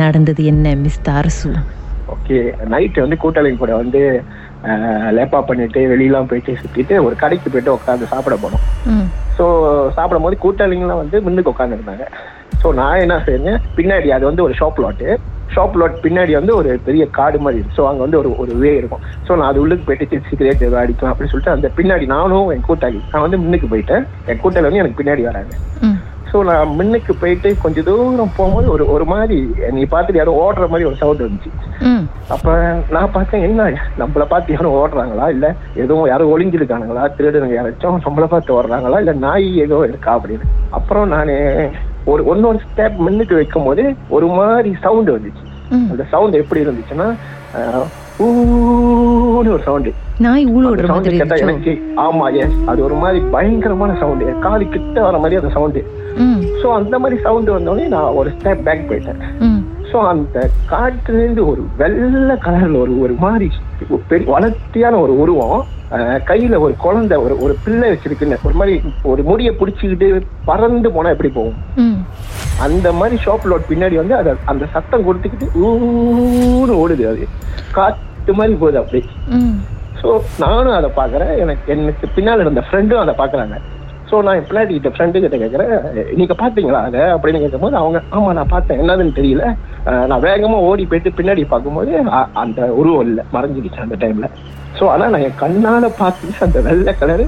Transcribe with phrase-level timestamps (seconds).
[0.00, 1.50] நடந்தது என்ன மிஸ்டர் அரசு
[2.14, 2.38] ஓகே
[2.72, 4.00] நைட்டு வந்து கூட்டாளிங்க கூட வந்து
[5.16, 8.64] லேப்பா பண்ணிட்டு வெளியெல்லாம் போயிட்டு சுத்திட்டு ஒரு கடைக்கு போயிட்டு உட்காந்து சாப்பிட போனோம்.
[9.36, 9.44] ஸோ
[9.96, 12.06] சாப்பிடும் போது கூட்டாளிங்களாம் வந்து முன்னுக்கு உட்காந்துருந்தாங்க
[12.62, 13.62] ஸோ நான் என்ன செஞ்சேன்?
[13.78, 15.08] பின்னாடி அது வந்து ஒரு ஷாப் லாட்டு
[15.54, 17.76] ஷாப் லாட் பின்னாடி வந்து ஒரு பெரிய காடு மாதிரி இருக்கு.
[17.78, 19.02] ஸோ அங்கே வந்து ஒரு ஒரு வே இருக்கும்.
[19.26, 23.00] ஸோ நான் அது உள்ளுக்கு போயிட்டு சிகரெட் ஏதோ அடிக்கலாம் அப்படின்னு சொல்லிட்டு அந்த பின்னாடி நானும் என் கூட்டாளி
[23.12, 24.06] நான் வந்து முன்னுக்கு போயிட்டேன்.
[24.30, 25.52] என் கூட்டாளி வந்து எனக்கு பின்னாடி வராங்க.
[26.32, 29.38] ஸோ நான் முன்னுக்கு போயிட்டு கொஞ்சம் தூரம் போகும்போது ஒரு ஒரு மாதிரி
[29.70, 31.50] நீ பார்த்துட்டு யாரும் ஓடுற மாதிரி ஒரு சவுண்ட் வந்துச்சு.
[31.80, 32.04] ம்.
[32.28, 32.54] அப்ப
[32.90, 33.66] நான் பார்த்தேன் என்ன
[33.98, 35.28] நம்மள பார்த்து யாரும் ஓடுறாங்களா?
[35.28, 38.98] இல்ல எதுவும் யாரும் ஒளிஞ்சிருக்கானுங்களா திருடுங்க யாராச்சும் நம்மள பார்த்து ஓடுறாங்களா?
[38.98, 40.48] இல்ல நாய் ஏதோ இருக்கா அப்படின்னு.
[40.70, 41.34] அப்புறம் நான்
[42.04, 45.44] ஒரு ஒன்னொரு ஸ்டெப் முன்னுக்கு வைக்கும் போது ஒரு மாதிரி சவுண்ட் வந்துச்சு.
[45.90, 47.08] அந்த சவுண்ட் எப்படி இருந்துச்சுன்னா
[48.20, 54.34] ஊன்னு ஒரு சவுண்டு நாய் அந்த சவுண்ட் மாதிரி எனக்கு ஆமா எஸ் அது ஒரு மாதிரி பயங்கரமான சவுண்டு
[54.40, 55.82] காலு கிட்ட வர மாதிரி அந்த சவுண்டு
[56.62, 59.20] ஸோ அந்த மாதிரி சவுண்ட் வந்தோடனே நான் ஒரு ஸ்டெப் பேக் போயிட்டேன்.
[59.92, 63.50] ஸோ அந்த காற்றுலேருந்து ஒரு வெள்ளை கலர்ல ஒரு ஒரு மாதிரி
[64.26, 65.64] வளர்த்தியான ஒரு உருவம்.
[66.28, 68.74] கையில ஒரு குழந்தை ஒரு ஒரு பிள்ளை வச்சிருக்குன்னு ஒரு மாதிரி
[69.10, 70.08] ஒரு முடியை பிடிச்சிக்கிட்டு
[70.48, 71.58] பறந்து போனா எப்படி போகும்?
[72.66, 77.26] அந்த மாதிரி ஷாப் லோட் பின்னாடி வந்து அதை அந்த சத்தம் கொடுத்துக்கிட்டு ஊன்னு ஓடுது அது.
[77.76, 79.02] காத்து மாதிரி போகுது அப்படி.
[80.00, 80.08] ஸோ
[80.44, 81.34] நானும் அதை பார்க்குறேன்.
[81.44, 83.58] எனக்கு எனக்கு பின்னால் இருந்த ஃப்ரெண்டும் அதை பார்க்குறாங்க.
[84.10, 85.74] ஸோ நான் என் பிள்ளாடி கிட்ட ஃப்ரெண்டு கிட்ட கேட்குறேன்
[86.18, 87.02] நீங்க பார்த்தீங்களா அதை?
[87.16, 88.80] அப்படின்னு கேட்கும்போது அவங்க ஆமா நான் பார்த்தேன்.
[88.82, 89.44] என்னதுன்னு தெரியல.
[90.10, 91.92] நான் வேகமா ஓடி போயிட்டு பின்னாடி பார்க்கும்போது
[92.42, 93.24] அந்த உருவம் இல்லை.
[93.36, 94.28] மறைஞ்சிக்கிச்சு அந்த டைம்ல
[94.78, 97.24] ஸோ ஆனால் நான் என் கண்ணால பார்த்துட்டு அந்த வெள்ளை கலரு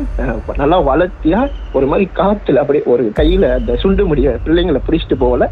[0.63, 1.41] நல்லா வளர்த்தியா
[1.79, 5.47] ஒரு மாதிரி காத்துல அப்படியே ஒரு கையில அந்த சுண்டு முடிய பிள்ளைங்களை பிடிச்சிட்டு போகல.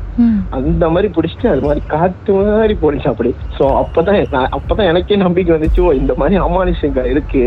[0.58, 3.30] அந்த மாதிரி பிடிச்சிட்டு அது மாதிரி காத்து மாதிரி போனுச்சு அப்படி.
[3.56, 7.42] ஸோ அப்பதான் நான் அப்பதான் எனக்கே நம்பிக்கை வந்துச்சு ஓ இந்த மாதிரி அமானுஷங்கள் இருக்கு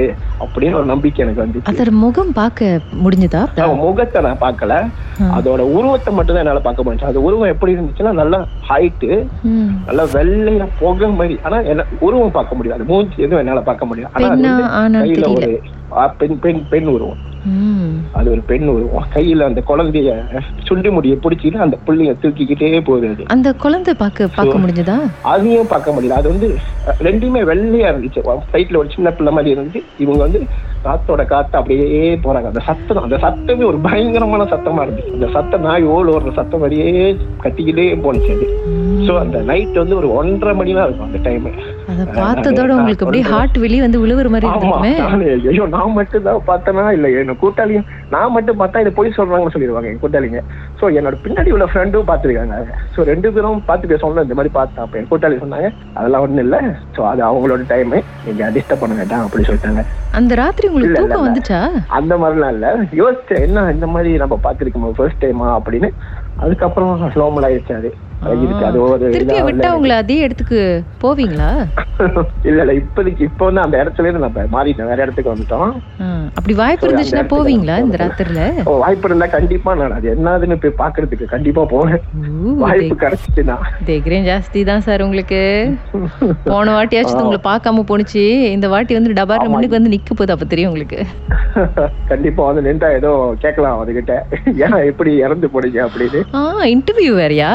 [0.45, 1.69] அப்படின்னு ஒரு நம்பிக்கை எனக்கு வந்துச்சு.
[1.71, 3.43] அதோட முகம் பார்க்க முடிஞ்சதா?
[3.85, 4.73] முகத்தை நான் பார்க்கல.
[5.37, 9.11] அதோட உருவத்தை மட்டும் தான் என்னால பார்க்க முடிஞ்சு அது உருவம் எப்படி இருந்துச்சுன்னா நல்லா ஹைட்டு
[9.87, 11.37] நல்லா வெள்ளையா புகை மாதிரி.
[11.47, 12.89] ஆனா என்ன உருவம் பார்க்க முடியாது.
[12.91, 14.13] மூஞ்சி எதுவும் என்னால பார்க்க முடியாது.
[14.15, 15.53] ஆனா அது கையில ஒரு
[16.19, 17.21] பெண் பெண் பெண் உருவம்.
[18.17, 19.07] அது ஒரு பெண் உருவம்.
[19.15, 20.11] கையில அந்த குழந்தைய
[20.67, 24.95] சுண்டி முடிய பிடிச்சிட்டு அந்த புள்ளைய தூக்கிக்கிட்டே போகுது அந்த குழந்தை பார்க்க பார்க்க முடிஞ்சதா?
[25.33, 26.17] அதையும் பார்க்க முடியல.
[26.21, 26.47] அது வந்து
[27.07, 28.23] ரெண்டுமே வெள்ளையா இருந்துச்சு.
[28.53, 29.83] சைட்ல ஒரு சின்ன பிள்ளை மாதிரி இருந்துச்சு.
[30.05, 30.41] இவங்க வந்து
[30.87, 32.49] காத்தோட காத்து அப்படியே போறாங்க.
[32.53, 35.15] அந்த சத்தம் அந்த சத்தமே ஒரு பயங்கரமான சத்தமா இருந்துச்சு.
[35.17, 36.91] அந்த சத்தம் நாய் ஓடு ஓடுற சத்தம் மாதிரியே
[37.45, 38.47] கத்திக்கிட்டே போனுச்சு அது.
[39.07, 41.47] ஸோ அந்த நைட் வந்து ஒரு ஒன்றரை மணி தான் இருக்கும் அந்த டைம்
[41.95, 44.47] அத பார்த்ததோட உங்களுக்கு அப்படியே ஹார்ட் வெளியே வந்து விழுவுற மாதிரி
[45.01, 46.85] நானு ஐயோ நான் மட்டும் தான் பார்த்தனா?
[46.97, 50.41] இல்ல என் கூட்டாளியும் நான் மட்டும் பார்த்தா இதை போய் சொல்றாங்கன்னு சொல்லிடுவாங்க என் கூட்டாளிங்க.
[50.79, 52.57] சோ என்னோட பின்னாடி உள்ள ஃப்ரெண்டும் பார்த்துருக்காங்க.
[52.95, 55.69] சோ ரெண்டு பேரும் பார்த்து பேசணும்ல இந்த மாதிரி பார்த்தா அப்ப என் கூட்டாளி சொன்னாங்க.
[55.97, 56.57] அதெல்லாம் ஒண்ணும் இல்ல.
[56.97, 57.95] சோ அது அவங்களோட டைம்
[58.25, 59.83] நீங்க டிஸ்டர்ப் பண்ண வேண்டாம் அப்படி சொல்லிட்டாங்க.
[60.19, 61.25] அந்த ராத்திரி உங்களுக்கு தூக்கம்.
[61.27, 61.61] வந்துச்சா?
[61.99, 62.67] அந்த மாதிரிலாம் இல்ல.
[63.01, 65.89] யோசிச்சேன் என்ன இந்த மாதிரி நம்ம பார்த்திருக்கோம் ஃபர்ஸ்ட் டைமா அப்படின்னு.
[66.43, 67.89] அதுக்கப்புறம் நார்மல் ஆயிடுச்சு அது.
[68.25, 68.65] பழகிடுச்சு.
[68.69, 69.69] அது ஒரு திருப்பி இதா விட்டா.
[69.77, 70.59] உங்களை அதே இடத்துக்கு
[71.03, 71.49] போவீங்களா?
[72.49, 75.69] இல்ல இல்ல இப்போதைக்கு இப்போ வந்து அந்த இடத்துல இருந்து மாறிட்டோம் வேற இடத்துக்கு வந்துட்டோம்.
[76.37, 77.97] அப்படி வாய்ப்பு இருந்துச்சுன்னா போவீங்களா இந்த.
[78.03, 78.41] ராத்திரில?
[78.65, 82.01] ஓ, வாய்ப்பு இருந்தா கண்டிப்பா நான் அது என்னதுன்னு போய் பாக்குறதுக்கு கண்டிப்பா போவேன்.
[82.63, 82.97] வாய்ப்பு
[84.29, 85.41] ஜாஸ்தி தான் சார் உங்களுக்கு.
[86.51, 88.23] போன வாட்டியாச்சும் உங்களை பார்க்காம போணுச்சு.
[88.55, 90.99] இந்த வாட்டி வந்து டபார் முன்னுக்கு வந்து நிக்க போகுது அப்ப தெரியும் உங்களுக்கு.
[92.11, 93.11] கண்டிப்பா வந்து நின்றா ஏதோ
[93.43, 94.13] கேட்கலாம் அதுகிட்ட
[94.65, 96.21] ஏன்னா எப்படி இறந்து போனீங்க அப்படின்னு.
[96.75, 97.51] இன்டர்வியூ வேறயா?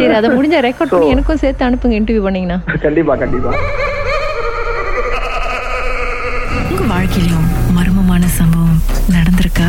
[0.00, 2.58] சரி அதை முடிஞ்ச ரெக்கார்ட் பண்ணி எனக்கும் சேர்த்து அனுப்புங்க இன்டர்வியூ பண்ணீங்கன்னா.
[2.86, 3.52] கண்டிப்பா கண்டிப்பா.
[6.72, 8.80] உங்க வாழ்க்கையிலும் மர்மமான சம்பவம்
[9.16, 9.68] நடந்திருக்கா?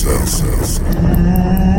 [0.00, 1.69] Sound.